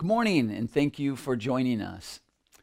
[0.00, 2.20] Good morning, and thank you for joining us.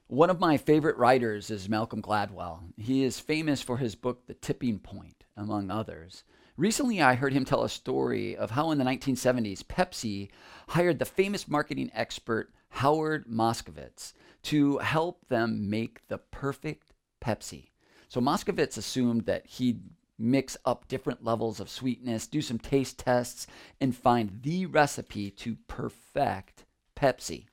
[0.07, 2.61] One of my favorite writers is Malcolm Gladwell.
[2.77, 6.23] He is famous for his book, The Tipping Point, among others.
[6.57, 10.29] Recently, I heard him tell a story of how in the 1970s, Pepsi
[10.69, 16.91] hired the famous marketing expert Howard Moskowitz to help them make the perfect
[17.23, 17.69] Pepsi.
[18.07, 19.83] So, Moskowitz assumed that he'd
[20.17, 23.45] mix up different levels of sweetness, do some taste tests,
[23.79, 26.63] and find the recipe to perfect
[26.97, 27.45] Pepsi.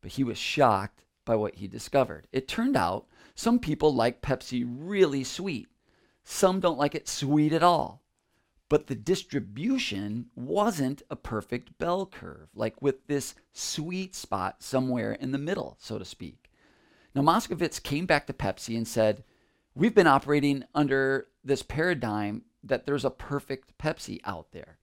[0.00, 2.28] But he was shocked by what he discovered.
[2.32, 5.68] It turned out some people like Pepsi really sweet,
[6.24, 8.02] some don't like it sweet at all.
[8.68, 15.32] But the distribution wasn't a perfect bell curve, like with this sweet spot somewhere in
[15.32, 16.50] the middle, so to speak.
[17.14, 19.24] Now, Moskowitz came back to Pepsi and said,
[19.74, 24.78] We've been operating under this paradigm that there's a perfect Pepsi out there,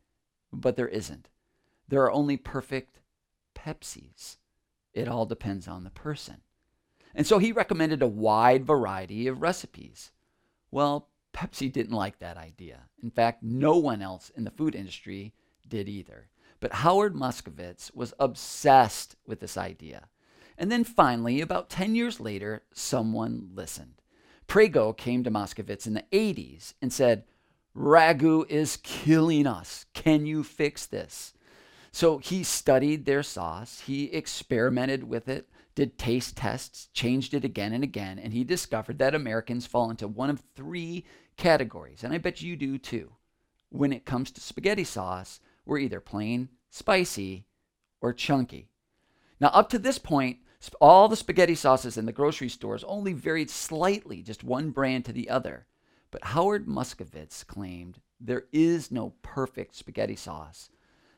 [0.52, 1.30] but there isn't.
[1.88, 3.00] There are only perfect
[3.56, 4.38] Pepsis.
[4.94, 6.38] It all depends on the person.
[7.16, 10.12] And so he recommended a wide variety of recipes.
[10.70, 12.82] Well, Pepsi didn't like that idea.
[13.02, 15.34] In fact, no one else in the food industry
[15.68, 16.28] did either.
[16.60, 20.08] But Howard Moskowitz was obsessed with this idea.
[20.58, 24.02] And then finally, about 10 years later, someone listened.
[24.48, 27.26] Prego came to Moskowitz in the 80s and said,
[27.76, 29.86] Ragu is killing us.
[29.94, 31.34] Can you fix this?
[31.96, 37.72] So he studied their sauce, he experimented with it, did taste tests, changed it again
[37.72, 41.06] and again, and he discovered that Americans fall into one of three
[41.38, 43.14] categories, and I bet you do too.
[43.70, 47.46] When it comes to spaghetti sauce, we're either plain, spicy,
[48.02, 48.68] or chunky.
[49.40, 50.40] Now, up to this point,
[50.82, 55.14] all the spaghetti sauces in the grocery stores only varied slightly, just one brand to
[55.14, 55.66] the other.
[56.12, 60.70] But Howard Moskowitz claimed there is no perfect spaghetti sauce.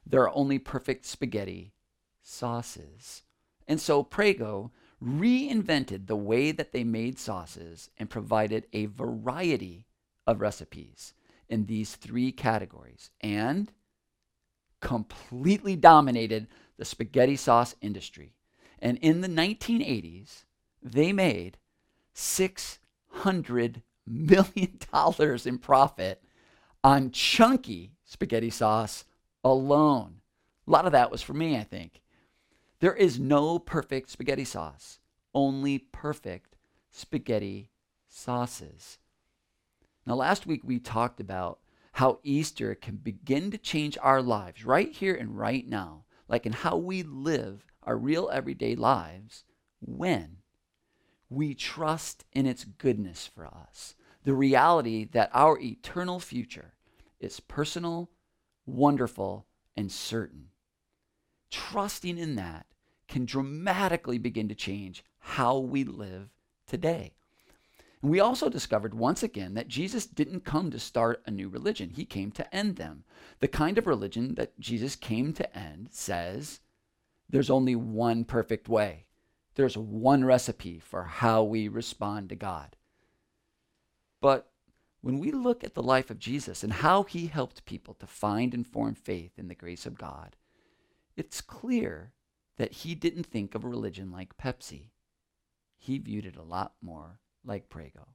[0.09, 1.73] There are only perfect spaghetti
[2.21, 3.23] sauces.
[3.67, 4.71] And so Prego
[5.03, 9.85] reinvented the way that they made sauces and provided a variety
[10.25, 11.13] of recipes
[11.49, 13.71] in these three categories and
[14.81, 18.33] completely dominated the spaghetti sauce industry.
[18.79, 20.45] And in the 1980s,
[20.81, 21.57] they made
[22.15, 24.79] $600 million
[25.45, 26.23] in profit
[26.83, 29.03] on chunky spaghetti sauce
[29.51, 30.21] alone.
[30.67, 32.01] A lot of that was for me, I think.
[32.79, 34.99] There is no perfect spaghetti sauce,
[35.33, 36.55] only perfect
[36.91, 37.71] spaghetti
[38.07, 38.99] sauces.
[40.05, 41.59] Now, last week we talked about
[41.93, 46.53] how Easter can begin to change our lives right here and right now, like in
[46.53, 49.43] how we live our real everyday lives
[49.81, 50.37] when
[51.29, 53.95] we trust in its goodness for us.
[54.23, 56.73] The reality that our eternal future
[57.19, 58.09] is personal,
[58.67, 60.49] wonderful, and certain.
[61.49, 62.67] Trusting in that
[63.07, 66.29] can dramatically begin to change how we live
[66.67, 67.13] today.
[68.01, 71.89] And we also discovered once again that Jesus didn't come to start a new religion,
[71.89, 73.03] he came to end them.
[73.39, 76.59] The kind of religion that Jesus came to end says
[77.29, 79.05] there's only one perfect way,
[79.55, 82.75] there's one recipe for how we respond to God.
[84.21, 84.49] But
[85.01, 88.53] when we look at the life of Jesus and how he helped people to find
[88.53, 90.35] and form faith in the grace of God,
[91.15, 92.11] it's clear
[92.57, 94.89] that he didn't think of a religion like Pepsi.
[95.77, 98.09] He viewed it a lot more like Prego.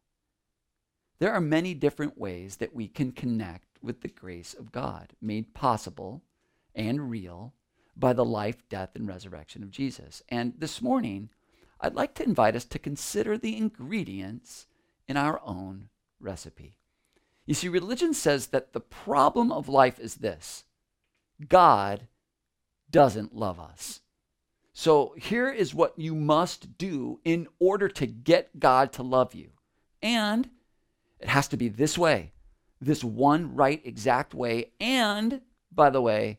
[1.19, 5.55] There are many different ways that we can connect with the grace of God, made
[5.55, 6.23] possible
[6.75, 7.55] and real
[7.97, 10.23] by the life, death, and resurrection of Jesus.
[10.29, 11.29] And this morning,
[11.81, 14.67] I'd like to invite us to consider the ingredients
[15.07, 15.89] in our own
[16.23, 16.79] recipe.
[17.47, 20.65] You see, religion says that the problem of life is this
[21.49, 22.09] God
[22.91, 24.01] doesn't love us.
[24.73, 29.51] So here is what you must do in order to get God to love you.
[30.01, 30.49] And
[31.21, 32.33] it has to be this way,
[32.81, 34.71] this one right, exact way.
[34.81, 36.39] And by the way,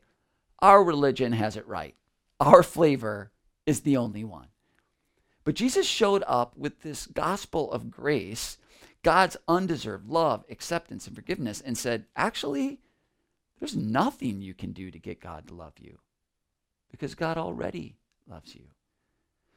[0.59, 1.95] our religion has it right.
[2.39, 3.31] Our flavor
[3.65, 4.47] is the only one.
[5.43, 8.57] But Jesus showed up with this gospel of grace,
[9.03, 12.79] God's undeserved love, acceptance, and forgiveness, and said, actually,
[13.59, 15.99] there's nothing you can do to get God to love you
[16.89, 17.97] because God already
[18.27, 18.63] loves you.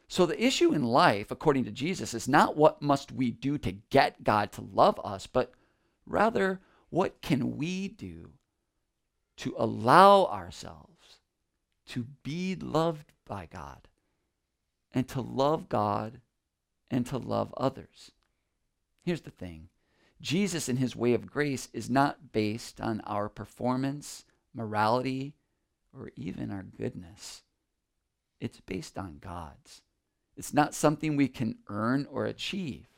[0.08, 3.72] So the issue in life, according to Jesus, is not what must we do to
[3.90, 5.52] get God to love us, but
[6.06, 6.60] rather
[6.90, 8.31] what can we do
[9.38, 11.19] to allow ourselves
[11.88, 13.88] to be loved by God
[14.92, 16.20] and to love God
[16.90, 18.12] and to love others.
[19.06, 19.68] Here's the thing.
[20.20, 25.36] Jesus in his way of grace is not based on our performance, morality,
[25.96, 27.44] or even our goodness.
[28.40, 29.82] it's based on God's.
[30.36, 32.88] It's not something we can earn or achieve.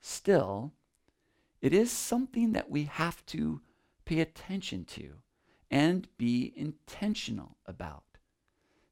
[0.00, 0.72] Still,
[1.60, 3.60] it is something that we have to
[4.06, 5.16] pay attention to
[5.70, 8.04] and be intentional about.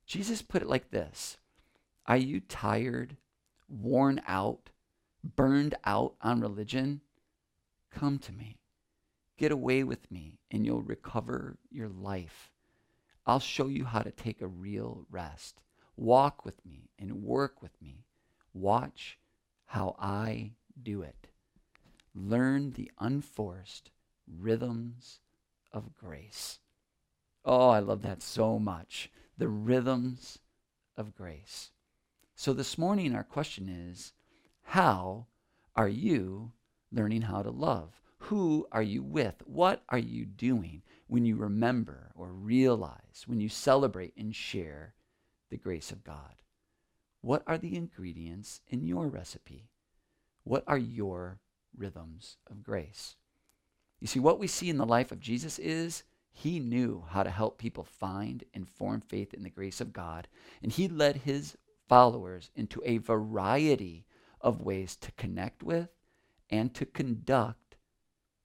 [0.05, 1.39] Jesus put it like this
[2.05, 3.17] Are you tired,
[3.67, 4.69] worn out,
[5.25, 7.01] burned out on religion?
[7.91, 8.59] Come to me.
[9.37, 12.53] Get away with me, and you'll recover your life.
[13.27, 15.61] I'll show you how to take a real rest.
[15.97, 18.05] Walk with me and work with me.
[18.53, 19.19] Watch
[19.67, 21.29] how I do it.
[22.15, 23.91] Learn the unforced
[24.27, 25.21] rhythms
[25.73, 26.61] of grace.
[27.45, 29.11] Oh, I love that so much.
[29.37, 30.39] The rhythms
[30.97, 31.71] of grace.
[32.37, 34.13] So this morning, our question is
[34.65, 35.27] how
[35.77, 36.53] are you
[36.91, 38.01] learning how to love?
[38.19, 39.43] Who are you with?
[39.45, 44.95] What are you doing when you remember or realize, when you celebrate and share
[45.51, 46.43] the grace of God?
[47.21, 49.69] What are the ingredients in your recipe?
[50.43, 51.41] What are your
[51.77, 53.17] rhythms of grace?
[54.01, 56.03] You see, what we see in the life of Jesus is
[56.33, 60.29] he knew how to help people find and form faith in the grace of God,
[60.63, 61.57] and he led his
[61.89, 64.05] followers into a variety
[64.45, 65.89] of ways to connect with
[66.51, 67.77] and to conduct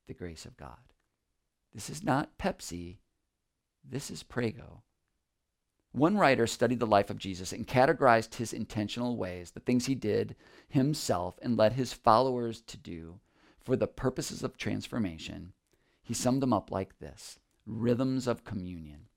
[0.07, 0.79] the grace of God.
[1.73, 2.97] This is not Pepsi,
[3.87, 4.81] this is Prego.
[5.91, 9.95] One writer studied the life of Jesus and categorized his intentional ways, the things he
[9.95, 10.35] did
[10.69, 13.19] himself and led his followers to do
[13.59, 15.53] for the purposes of transformation.
[16.01, 19.07] He summed them up like this rhythms of communion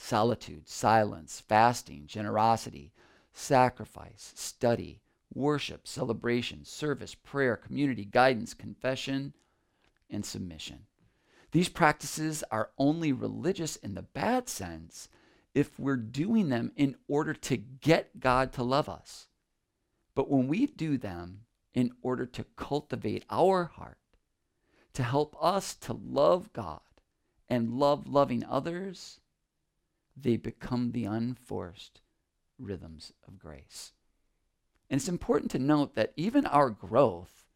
[0.00, 2.92] solitude, silence, fasting, generosity,
[3.32, 5.02] sacrifice, study,
[5.32, 9.34] worship, celebration, service, prayer, community, guidance, confession,
[10.10, 10.86] and submission.
[11.52, 15.08] These practices are only religious in the bad sense
[15.54, 19.28] if we're doing them in order to get God to love us.
[20.14, 21.42] But when we do them
[21.74, 23.98] in order to cultivate our heart,
[24.94, 26.80] to help us to love God
[27.48, 29.20] and love loving others,
[30.16, 32.00] they become the unforced
[32.58, 33.92] rhythms of grace.
[34.90, 37.46] And it's important to note that even our growth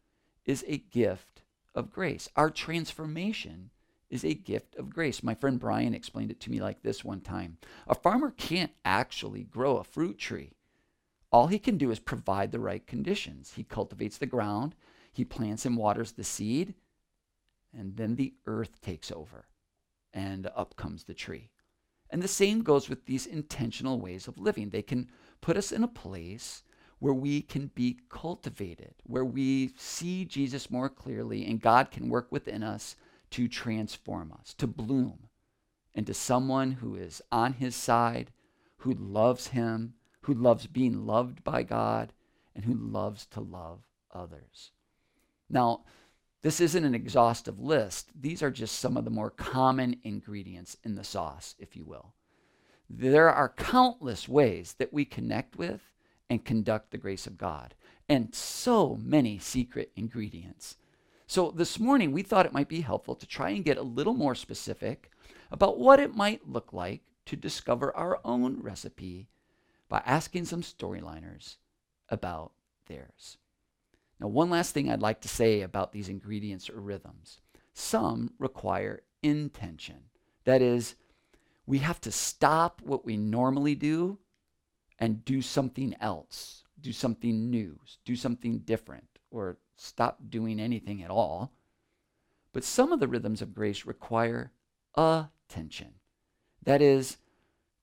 [0.45, 1.41] is a gift
[1.73, 2.29] of grace.
[2.35, 3.71] Our transformation
[4.09, 5.23] is a gift of grace.
[5.23, 7.57] My friend Brian explained it to me like this one time
[7.87, 10.51] A farmer can't actually grow a fruit tree.
[11.31, 13.53] All he can do is provide the right conditions.
[13.55, 14.75] He cultivates the ground,
[15.11, 16.75] he plants and waters the seed,
[17.75, 19.47] and then the earth takes over,
[20.13, 21.49] and up comes the tree.
[22.11, 24.69] And the same goes with these intentional ways of living.
[24.69, 25.09] They can
[25.41, 26.61] put us in a place
[27.03, 32.31] where we can be cultivated, where we see Jesus more clearly, and God can work
[32.31, 32.95] within us
[33.31, 35.27] to transform us, to bloom
[35.93, 38.31] into someone who is on his side,
[38.77, 42.13] who loves him, who loves being loved by God,
[42.55, 43.81] and who loves to love
[44.13, 44.71] others.
[45.49, 45.83] Now,
[46.41, 48.11] this isn't an exhaustive list.
[48.17, 52.13] These are just some of the more common ingredients in the sauce, if you will.
[52.89, 55.81] There are countless ways that we connect with
[56.29, 57.75] and conduct the grace of God,
[58.09, 60.77] and so many secret ingredients.
[61.27, 64.13] So this morning, we thought it might be helpful to try and get a little
[64.13, 65.11] more specific
[65.51, 69.29] about what it might look like to discover our own recipe
[69.89, 71.57] by asking some storyliners
[72.09, 72.51] about
[72.87, 73.37] theirs.
[74.19, 77.39] Now, one last thing I'd like to say about these ingredients or rhythms
[77.73, 79.95] some require intention.
[80.45, 80.95] That is,
[81.65, 84.19] we have to stop what we normally do
[84.99, 91.09] and do something else, do something new, do something different, or stop doing anything at
[91.09, 91.51] all.
[92.51, 94.51] But some of the rhythms of grace require
[94.95, 95.95] attention.
[96.63, 97.17] That is,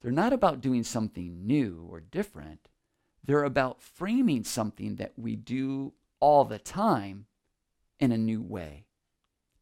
[0.01, 2.69] they're not about doing something new or different,
[3.23, 7.27] they're about framing something that we do all the time
[7.99, 8.87] in a new way,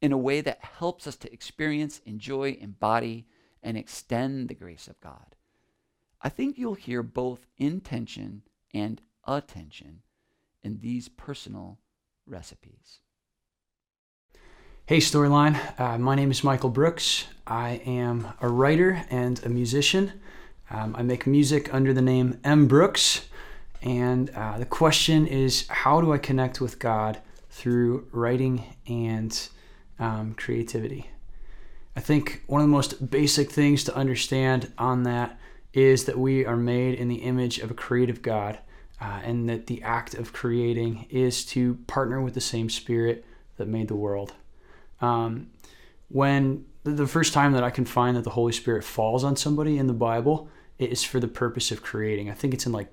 [0.00, 3.26] in a way that helps us to experience, enjoy, embody,
[3.62, 5.34] and extend the grace of God.
[6.20, 8.42] I think you'll hear both intention
[8.74, 10.00] and attention
[10.64, 11.78] in these personal
[12.26, 13.00] recipes.
[14.86, 15.78] Hey, Storyline.
[15.78, 17.26] Uh, my name is Michael Brooks.
[17.46, 20.20] I am a writer and a musician.
[20.70, 22.66] Um, I make music under the name M.
[22.66, 23.28] Brooks.
[23.80, 29.48] And uh, the question is how do I connect with God through writing and
[30.00, 31.10] um, creativity?
[31.94, 35.38] I think one of the most basic things to understand on that
[35.72, 38.58] is that we are made in the image of a creative God
[39.00, 43.24] uh, and that the act of creating is to partner with the same spirit
[43.56, 44.34] that made the world.
[45.00, 45.50] Um,
[46.08, 49.78] when the first time that I can find that the Holy Spirit falls on somebody
[49.78, 50.48] in the Bible
[50.78, 52.30] it is for the purpose of creating.
[52.30, 52.88] I think it's in like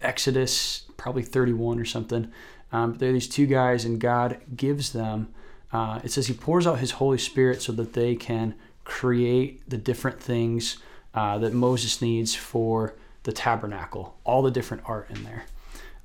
[0.00, 2.32] Exodus, probably 31 or something.
[2.72, 5.32] Um, there are these two guys, and God gives them.
[5.72, 8.54] Uh, it says He pours out His Holy Spirit so that they can
[8.84, 10.78] create the different things
[11.16, 12.94] uh, that Moses needs for
[13.24, 15.46] the tabernacle, all the different art in there.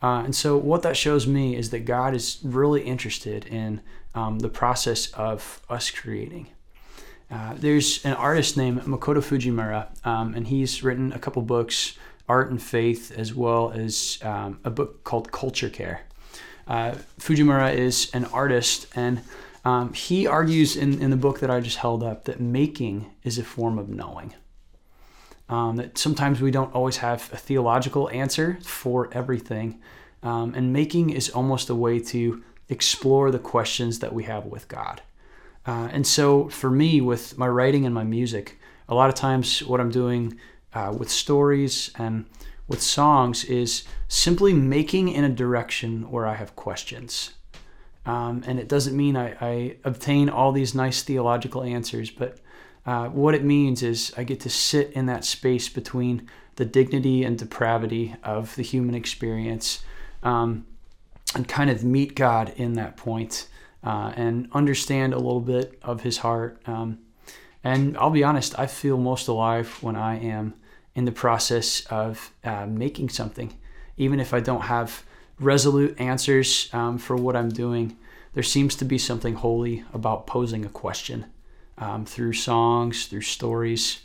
[0.02, 3.82] Uh, and so, what that shows me is that God is really interested in
[4.16, 6.48] um, the process of us creating.
[7.30, 12.50] Uh, there's an artist named Makoto Fujimura, um, and he's written a couple books, Art
[12.50, 16.02] and Faith, as well as um, a book called Culture Care.
[16.68, 19.22] Uh, Fujimura is an artist, and
[19.64, 23.38] um, he argues in, in the book that I just held up that making is
[23.38, 24.34] a form of knowing.
[25.52, 29.82] Um, that sometimes we don't always have a theological answer for everything.
[30.24, 34.68] Um, and making is almost a way to explore the questions that we have with
[34.70, 35.02] God.
[35.66, 39.62] Uh, and so for me, with my writing and my music, a lot of times
[39.64, 40.40] what I'm doing
[40.74, 42.26] uh, with stories and
[42.68, 47.32] with songs is simply making in a direction where I have questions.
[48.06, 52.40] Um, and it doesn't mean I, I, obtain all these nice theological answers, but
[52.86, 57.24] uh, what it means is I get to sit in that space between the dignity
[57.24, 59.84] and depravity of the human experience
[60.24, 60.66] um,
[61.36, 63.48] and kind of meet God in that point,
[63.84, 66.62] uh, and understand a little bit of his heart.
[66.68, 67.00] Um,
[67.64, 70.56] and I'll be honest, I feel most alive when I am
[70.96, 73.58] in the process of uh, making something.
[73.98, 75.04] Even if I don't have
[75.40, 77.98] resolute answers um, for what I'm doing,
[78.34, 81.26] there seems to be something holy about posing a question
[81.82, 84.02] um, through songs, through stories.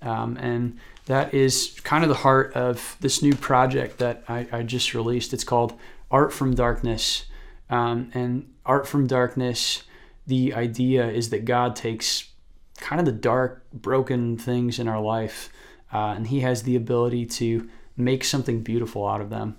[0.00, 4.62] Um, and that is kind of the heart of this new project that I, I
[4.62, 5.34] just released.
[5.34, 5.78] It's called
[6.10, 7.26] Art from Darkness.
[7.68, 9.82] Um, and Art from Darkness,
[10.26, 12.30] the idea is that God takes
[12.76, 15.50] kind of the dark, broken things in our life,
[15.92, 19.56] uh, and He has the ability to make something beautiful out of them.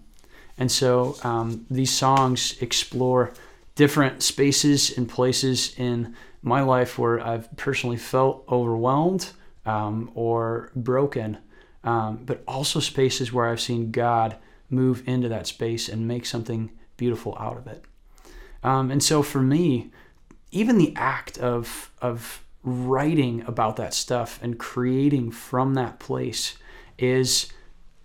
[0.58, 3.34] And so um, these songs explore
[3.76, 9.32] different spaces and places in my life where I've personally felt overwhelmed
[9.66, 11.40] um, or broken,
[11.84, 14.36] um, but also spaces where I've seen God
[14.70, 17.84] move into that space and make something beautiful out of it.
[18.62, 19.92] Um, and so for me,
[20.52, 26.58] even the act of of writing about that stuff and creating from that place
[26.98, 27.52] is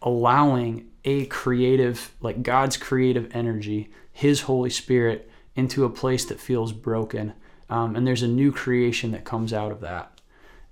[0.02, 6.73] allowing a creative, like God's creative energy, His Holy Spirit, into a place that feels
[6.73, 7.35] broken.
[7.70, 10.20] Um, and there's a new creation that comes out of that.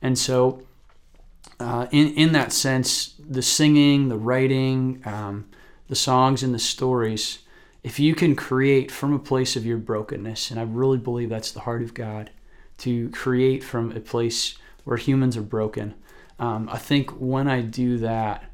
[0.01, 0.63] And so,
[1.61, 5.49] uh, in, in that sense, the singing, the writing, um,
[5.89, 7.41] the songs, and the stories,
[7.83, 11.53] if you can create from a place of your brokenness, and I really believe that's
[11.53, 12.31] the heart of God,
[12.79, 15.95] to create from a place where humans are broken,
[16.39, 18.45] um, I think when I do that,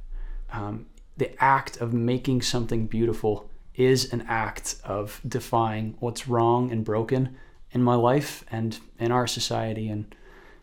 [0.52, 6.84] um, the act of making something beautiful is an act of defying what's wrong and
[6.84, 7.36] broken
[7.72, 9.88] in my life and in our society.
[9.88, 10.14] And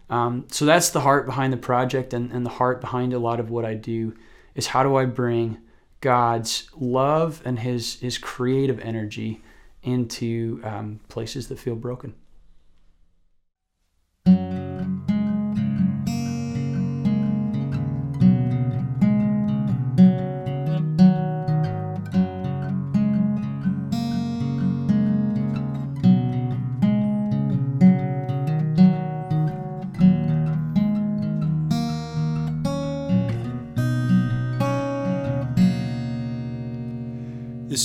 [0.10, 3.40] um, so that's the heart behind the project and, and the heart behind a lot
[3.40, 4.16] of what I do
[4.56, 5.60] is how do I bring
[6.02, 9.42] God's love and his, his creative energy
[9.84, 12.16] into um, places that feel broken.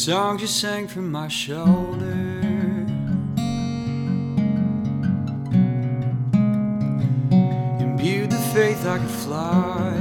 [0.04, 2.12] Song you sang from my shoulder.
[7.80, 9.94] Imbued the faith I could fly.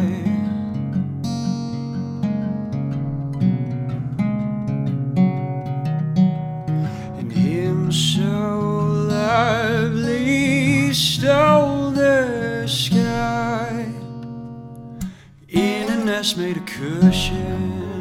[7.17, 9.05] And him so
[11.91, 13.87] the sky
[15.47, 17.92] in a nest made of cushion.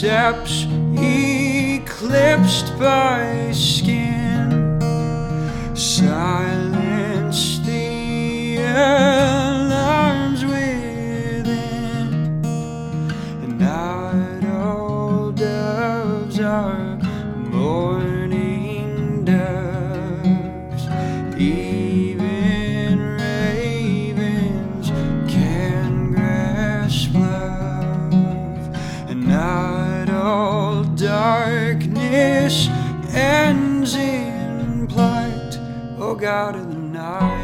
[0.00, 0.64] Precepts
[0.96, 4.78] eclipsed by skin.
[5.74, 9.17] Silence the alarms
[36.18, 37.37] God of the night.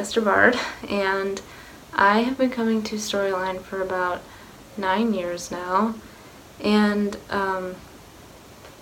[0.00, 0.58] Esther Bard,
[0.88, 1.42] and
[1.92, 4.22] I have been coming to Storyline for about
[4.78, 5.94] nine years now.
[6.58, 7.74] And um,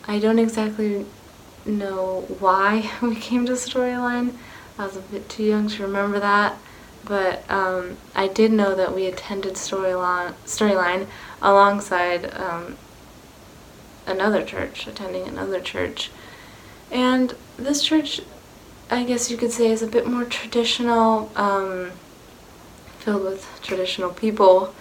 [0.07, 1.07] I don't exactly
[1.67, 4.35] know why we came to Storyline.
[4.79, 6.57] I was a bit too young to remember that.
[7.05, 11.09] But um, I did know that we attended Storyline, Storyline
[11.43, 12.77] alongside um,
[14.07, 16.13] another church, attending another church.
[16.93, 18.21] And this church,
[18.91, 21.91] I guess you could say, is a bit more traditional, um,
[22.99, 24.75] filled with traditional people,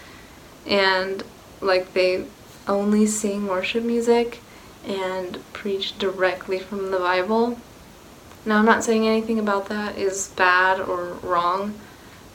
[0.66, 1.24] and
[1.62, 2.26] like they
[2.68, 4.40] only sing worship music
[4.86, 7.60] and preach directly from the Bible.
[8.46, 11.74] Now, I'm not saying anything about that is bad or wrong,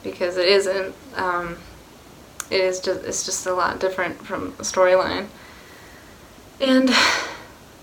[0.03, 0.95] because it isn't.
[1.17, 1.57] Um,
[2.51, 5.29] it is just it's just a lot different from storyline.
[6.61, 6.91] And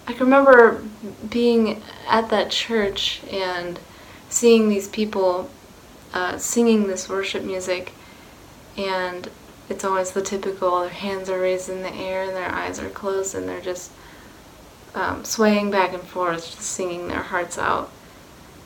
[0.10, 0.84] I can remember
[1.30, 3.80] being at that church and
[4.28, 5.52] seeing these people
[6.16, 7.94] uh, singing this worship music,
[8.76, 9.30] and
[9.70, 12.90] it's always the typical their hands are raised in the air and their eyes are
[12.90, 13.92] closed and they're just
[14.96, 17.92] um, swaying back and forth, just singing their hearts out.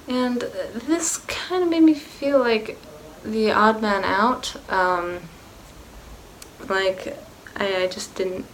[0.08, 0.40] And
[0.88, 2.78] this kind of made me feel like
[3.26, 4.56] the odd man out.
[4.72, 5.20] Um,
[6.70, 7.18] like
[7.58, 8.46] I, I just didn't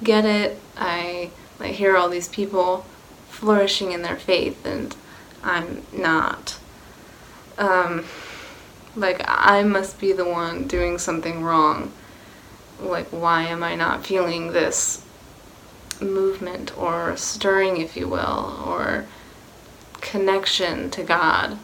[0.00, 0.60] get it.
[0.76, 2.86] I like hear all these people
[3.28, 4.94] flourishing in their faith, and
[5.42, 6.58] I'm not.
[7.58, 8.04] Um,
[8.94, 11.92] like I must be the one doing something wrong.
[12.80, 15.04] Like why am I not feeling this
[16.00, 19.06] movement or stirring, if you will, or
[20.00, 21.58] connection to God?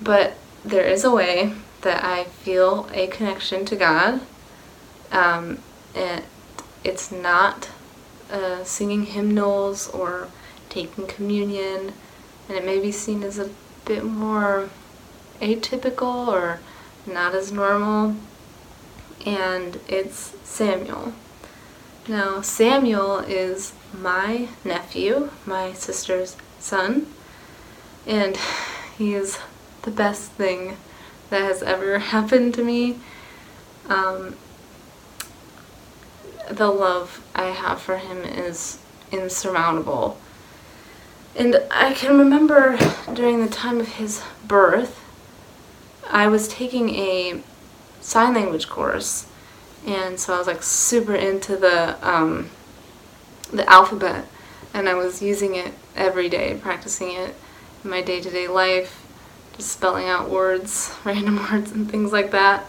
[0.00, 4.20] But there is a way that I feel a connection to God.
[5.12, 5.58] Um,
[5.94, 6.24] and
[6.84, 7.70] it's not
[8.30, 10.28] uh, singing hymnals or
[10.68, 11.92] taking communion,
[12.48, 13.50] and it may be seen as a
[13.84, 14.68] bit more
[15.40, 16.60] atypical or
[17.06, 18.16] not as normal.
[19.24, 21.12] And it's Samuel.
[22.08, 27.06] Now, Samuel is my nephew, my sister's son,
[28.06, 28.38] and
[28.98, 29.38] he is
[29.82, 30.76] the best thing
[31.30, 32.98] that has ever happened to me.
[33.88, 34.36] Um,
[36.50, 38.78] the love I have for him is
[39.12, 40.18] insurmountable.
[41.34, 42.78] And I can remember
[43.12, 45.02] during the time of his birth,
[46.08, 47.42] I was taking a
[48.00, 49.26] sign language course,
[49.86, 52.50] and so I was like super into the um,
[53.52, 54.26] the alphabet,
[54.72, 57.34] and I was using it every day, practicing it
[57.84, 59.04] in my day to day life,
[59.56, 62.64] just spelling out words, random words, and things like that.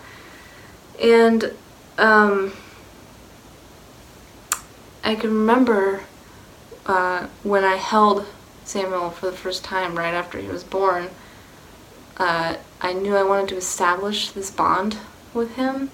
[1.02, 1.54] And
[1.98, 2.52] um,
[5.04, 6.04] I can remember
[6.86, 8.26] uh, when I held
[8.64, 11.10] Samuel for the first time right after he was born.
[12.18, 14.98] Uh, I knew I wanted to establish this bond
[15.34, 15.92] with him.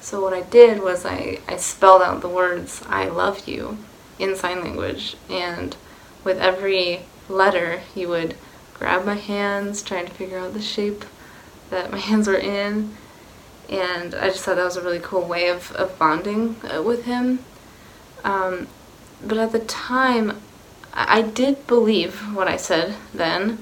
[0.00, 3.78] So what I did was I, I spelled out the words I love you
[4.18, 5.76] in sign language and
[6.24, 8.36] with every letter he would
[8.74, 11.04] grab my hands trying to figure out the shape
[11.70, 12.94] that my hands were in
[13.68, 17.04] and I just thought that was a really cool way of, of bonding uh, with
[17.04, 17.40] him.
[18.24, 18.68] Um,
[19.24, 20.40] but at the time,
[20.92, 23.58] I, did believe what I said then,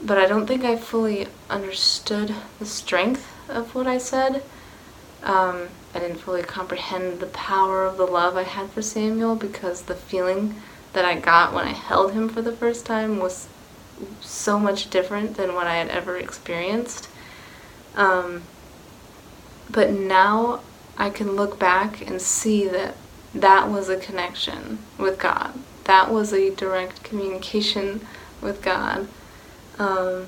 [0.00, 4.42] but I don't think I fully understood the strength of what I said.
[5.22, 9.82] Um, I didn't fully comprehend the power of the love I had for Samuel because
[9.82, 10.54] the feeling
[10.92, 13.48] that I got when I held him for the first time was
[14.20, 17.08] so much different than what I had ever experienced.
[17.94, 18.42] Um,
[19.70, 20.60] but now
[20.96, 22.96] I can look back and see that
[23.34, 25.54] that was a connection with God.
[25.84, 28.06] That was a direct communication
[28.40, 29.08] with God.
[29.78, 30.26] Um,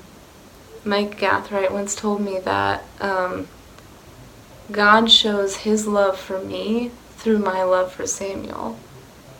[0.83, 3.47] Mike Gathright once told me that um,
[4.71, 8.77] God shows his love for me through my love for Samuel,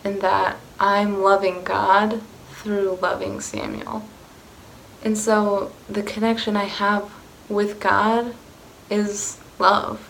[0.02, 2.20] and that I'm loving God
[2.52, 4.04] through loving Samuel.
[5.04, 7.10] And so the connection I have
[7.48, 8.34] with God
[8.90, 10.08] is love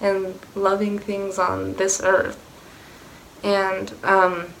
[0.00, 2.42] and loving things on this earth.
[3.42, 4.54] And um,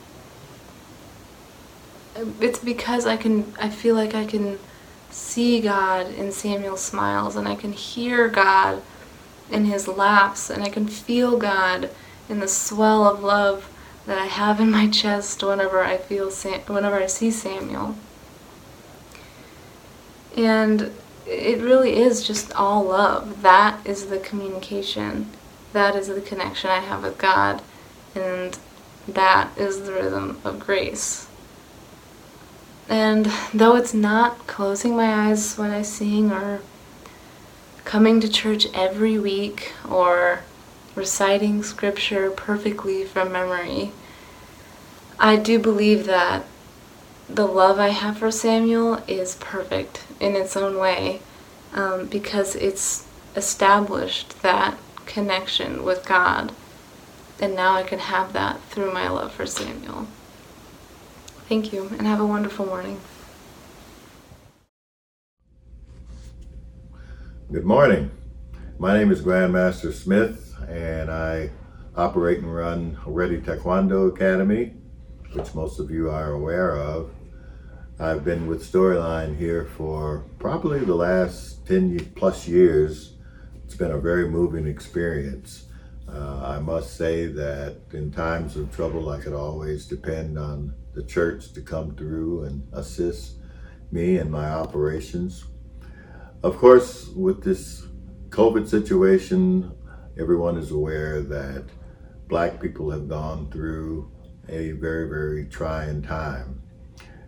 [2.40, 4.58] it's because I can, I feel like I can
[5.10, 8.82] see God in Samuel's smiles, and I can hear God
[9.50, 11.90] in his laughs, and I can feel God
[12.28, 13.70] in the swell of love
[14.06, 17.96] that I have in my chest whenever I feel Sam- whenever I see Samuel.
[20.36, 20.92] And
[21.26, 23.42] it really is just all love.
[23.42, 25.30] That is the communication.
[25.72, 27.62] That is the connection I have with God.
[28.14, 28.58] And
[29.08, 31.28] that is the rhythm of grace.
[32.88, 36.60] And though it's not closing my eyes when I sing or
[37.84, 40.40] coming to church every week or
[40.94, 43.92] reciting scripture perfectly from memory,
[45.18, 46.44] I do believe that
[47.28, 51.20] the love I have for Samuel is perfect in its own way
[51.72, 56.52] um, because it's established that connection with God.
[57.38, 60.06] And now I can have that through my love for Samuel.
[61.48, 62.98] Thank you, and have a wonderful morning.
[67.52, 68.10] Good morning.
[68.78, 71.50] My name is Grandmaster Smith, and I
[71.94, 74.72] operate and run Ready Taekwondo Academy,
[75.32, 77.10] which most of you are aware of.
[77.98, 83.12] I've been with Storyline here for probably the last 10 plus years.
[83.64, 85.65] It's been a very moving experience.
[86.08, 91.02] Uh, I must say that in times of trouble, I could always depend on the
[91.02, 93.36] church to come through and assist
[93.90, 95.44] me in my operations.
[96.42, 97.84] Of course, with this
[98.30, 99.72] COVID situation,
[100.18, 101.64] everyone is aware that
[102.28, 104.10] black people have gone through
[104.48, 106.62] a very, very trying time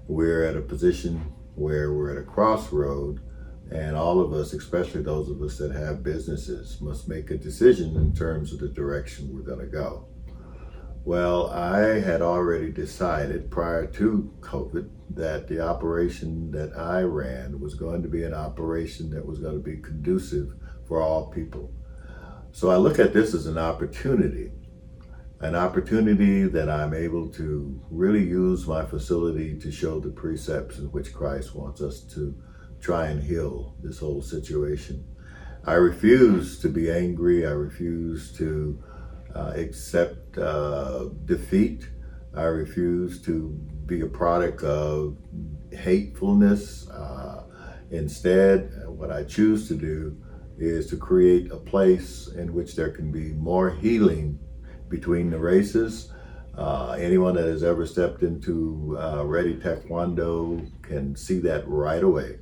[0.08, 1.20] we're at a position
[1.54, 3.20] where we're at a crossroad
[3.70, 7.96] and all of us, especially those of us that have businesses, must make a decision
[7.96, 10.08] in terms of the direction we're going to go.
[11.04, 17.74] Well, I had already decided prior to COVID that the operation that I ran was
[17.74, 20.52] going to be an operation that was going to be conducive
[20.86, 21.72] for all people.
[22.52, 24.50] So I look at this as an opportunity
[25.40, 30.86] an opportunity that I'm able to really use my facility to show the precepts in
[30.86, 32.34] which Christ wants us to
[32.80, 35.04] try and heal this whole situation.
[35.64, 37.46] I refuse to be angry.
[37.46, 38.82] I refuse to
[39.34, 41.88] uh, accept uh, defeat.
[42.34, 43.48] I refuse to
[43.86, 45.18] be a product of
[45.72, 46.88] hatefulness.
[46.88, 47.44] Uh,
[47.90, 50.16] instead, what I choose to do
[50.58, 54.38] is to create a place in which there can be more healing
[54.88, 56.12] between the races.
[56.56, 62.38] Uh, anyone that has ever stepped into uh, Ready Taekwondo can see that right away.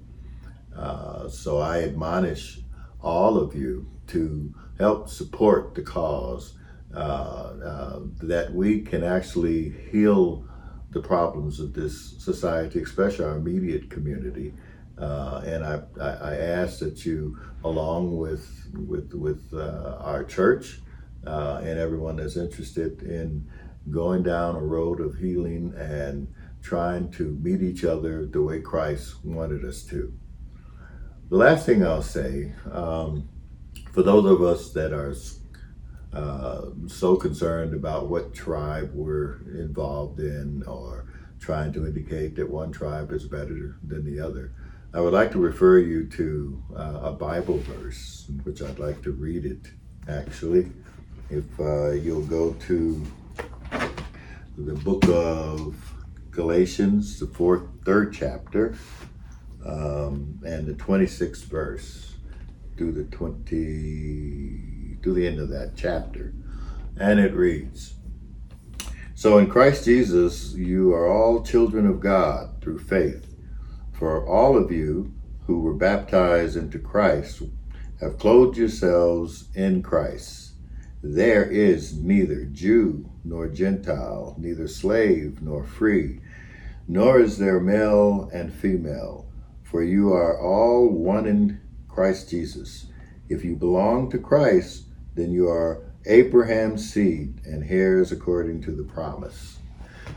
[0.76, 2.60] Uh, so I admonish
[3.00, 6.54] all of you to help support the cause
[6.94, 10.46] uh, uh, that we can actually heal
[10.90, 14.54] the problems of this society, especially our immediate community.
[14.98, 20.80] Uh, and I, I, I, ask that you, along with with with uh, our church
[21.26, 23.46] uh, and everyone that's interested in
[23.90, 29.22] going down a road of healing and trying to meet each other the way Christ
[29.22, 30.14] wanted us to.
[31.28, 33.28] The last thing I'll say, um,
[33.90, 35.12] for those of us that are
[36.12, 41.06] uh, so concerned about what tribe we're involved in or
[41.40, 44.52] trying to indicate that one tribe is better than the other,
[44.94, 49.10] I would like to refer you to uh, a Bible verse, which I'd like to
[49.10, 49.66] read it
[50.08, 50.70] actually.
[51.28, 53.04] If uh, you'll go to
[54.56, 55.74] the book of
[56.30, 58.76] Galatians, the fourth, third chapter,
[59.66, 62.14] um, and the 26th verse
[62.76, 66.34] through the 20, to the end of that chapter.
[66.98, 67.94] And it reads,
[69.14, 73.34] So in Christ Jesus, you are all children of God through faith.
[73.92, 75.14] For all of you
[75.46, 77.42] who were baptized into Christ
[78.00, 80.52] have clothed yourselves in Christ.
[81.02, 86.20] There is neither Jew nor Gentile, neither slave nor free,
[86.88, 89.25] nor is there male and female,
[89.70, 92.86] for you are all one in Christ Jesus.
[93.28, 98.84] If you belong to Christ, then you are Abraham's seed and heirs according to the
[98.84, 99.58] promise.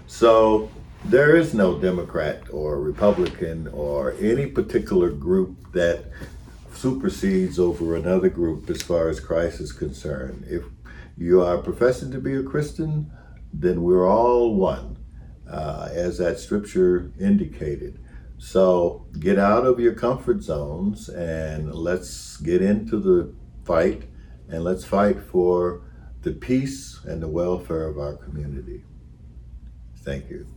[0.06, 0.70] So
[1.06, 6.06] there is no Democrat or Republican or any particular group that
[6.74, 10.46] supersedes over another group as far as Christ is concerned.
[10.48, 10.64] If
[11.18, 13.12] you are professing to be a Christian,
[13.52, 14.98] then we're all one,
[15.50, 18.00] uh, as that scripture indicated.
[18.40, 24.04] So get out of your comfort zones and let's get into the fight
[24.48, 25.84] and let's fight for
[26.22, 28.86] the peace and the welfare of our community.
[29.98, 30.48] Thank you.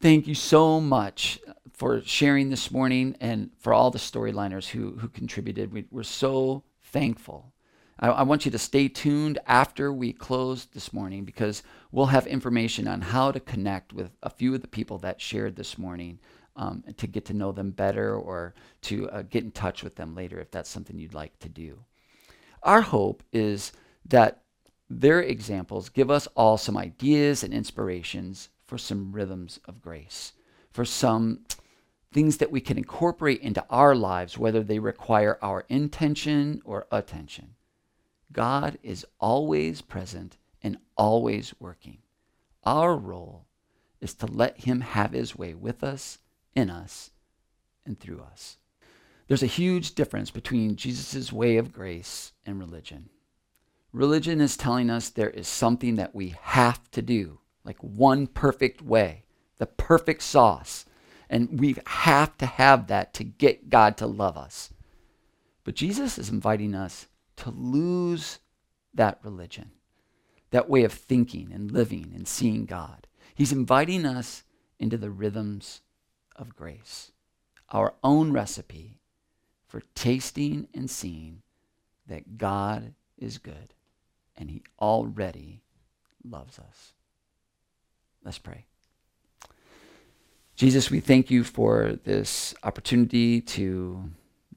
[0.00, 4.96] Thank you so much uh, for sharing this morning and for all the storyliners who,
[4.96, 5.72] who contributed.
[5.72, 7.52] We, are so thankful.
[8.00, 12.26] I, I, want you to stay tuned after we close this morning because we'll have
[12.26, 16.18] information on how to connect with a few of the people that shared this morning
[16.56, 20.14] um, to get to know them better or to uh, get in touch with them
[20.14, 21.78] later if that's something you'd like to do.
[22.62, 23.72] Our hope is
[24.06, 24.42] that
[24.88, 30.32] their examples give us all some ideas and inspirations for some rhythms of grace,
[30.72, 31.40] for some
[32.12, 37.54] things that we can incorporate into our lives, whether they require our intention or attention.
[38.32, 41.98] God is always present and always working.
[42.64, 43.46] Our role
[44.00, 46.18] is to let Him have His way with us,
[46.54, 47.10] in us,
[47.84, 48.58] and through us.
[49.26, 53.08] There's a huge difference between Jesus' way of grace and religion.
[53.92, 58.82] Religion is telling us there is something that we have to do, like one perfect
[58.82, 59.24] way,
[59.58, 60.84] the perfect sauce
[61.30, 64.74] and we have to have that to get God to love us.
[65.62, 67.06] But Jesus is inviting us
[67.40, 68.38] to lose
[68.94, 69.70] that religion,
[70.50, 73.06] that way of thinking and living and seeing God.
[73.34, 74.44] He's inviting us
[74.78, 75.82] into the rhythms
[76.36, 77.12] of grace,
[77.68, 78.98] our own recipe
[79.66, 81.42] for tasting and seeing
[82.06, 83.74] that God is good
[84.36, 85.62] and He already
[86.24, 86.94] loves us.
[88.24, 88.64] Let's pray.
[90.56, 94.10] Jesus, we thank you for this opportunity to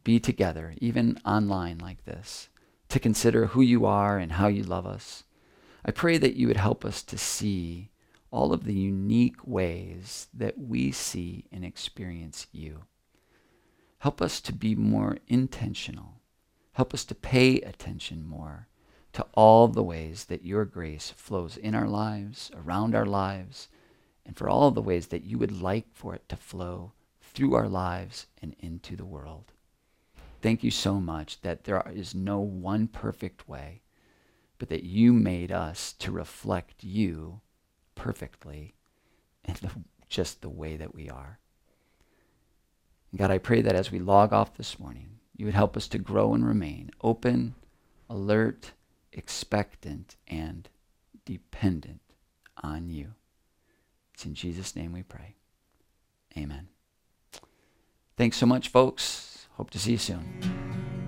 [0.04, 2.50] be together, even online like this,
[2.94, 5.24] to consider who you are and how you love us.
[5.84, 7.90] I pray that you would help us to see
[8.30, 12.84] all of the unique ways that we see and experience you.
[13.98, 16.22] Help us to be more intentional.
[16.74, 18.68] Help us to pay attention more
[19.14, 23.70] to all the ways that your grace flows in our lives, around our lives,
[24.24, 26.92] and for all the ways that you would like for it to flow
[27.24, 29.53] through our lives and into the world.
[30.44, 33.82] Thank you so much that there is no one perfect way,
[34.60, 37.40] but that you made us to reflect you
[37.96, 38.74] perfectly
[39.46, 39.70] in the,
[40.10, 41.40] just the way that we are.
[43.16, 45.98] God, I pray that as we log off this morning, you would help us to
[45.98, 47.56] grow and remain open,
[48.10, 48.74] alert,
[49.14, 50.68] expectant, and
[51.24, 52.02] dependent
[52.62, 53.14] on you.
[54.14, 55.36] It's in Jesus' name we pray.
[56.38, 56.68] Amen.
[58.18, 59.33] Thanks so much, folks.
[59.58, 61.03] Hope to see you soon.